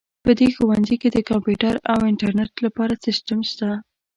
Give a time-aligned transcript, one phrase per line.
[0.23, 3.69] په دې ښوونځي کې د کمپیوټر او انټرنیټ لپاره سیسټم شته